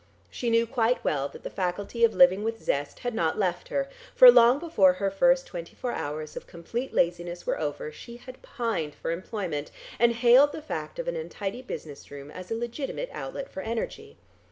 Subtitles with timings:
[0.31, 3.87] She knew quite well that the faculty of living with zest had not left her,
[4.15, 8.41] for long before her first twenty four hours of complete laziness were over, she had
[8.41, 9.69] pined for employment,
[9.99, 14.17] and hailed the fact of an untidy business room as a legitimate outlet for energy.